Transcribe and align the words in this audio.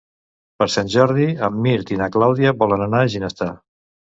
Per 0.61 0.67
Sant 0.75 0.87
Jordi 0.93 1.27
en 1.49 1.61
Mirt 1.67 1.93
i 1.97 1.99
na 2.01 2.09
Clàudia 2.17 2.57
volen 2.65 2.85
anar 2.87 3.03
a 3.05 3.13
Ginestar. 3.17 3.53